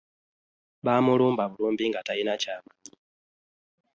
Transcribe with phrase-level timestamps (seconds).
[0.85, 2.91] Baamulumba bulumbi nga talina ky'amanyi.